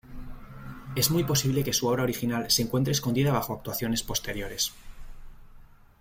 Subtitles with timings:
[0.95, 4.73] Es muy posible que su obra original se encuentre escondida bajo actuaciones posteriores.